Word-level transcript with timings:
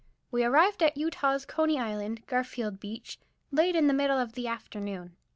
We 0.31 0.43
arrived 0.43 0.81
at 0.81 0.97
Utah's 0.97 1.45
Coney 1.45 1.79
Island, 1.79 2.25
Garfield 2.25 2.79
Beach, 2.79 3.19
late 3.51 3.75
in 3.75 3.85
the 3.85 3.93
middle 3.93 4.17
of 4.17 4.33
the 4.33 4.47
afternoon. 4.47 5.15